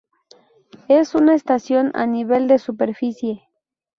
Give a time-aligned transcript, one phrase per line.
[0.87, 3.47] Es una estación a nivel de superficie.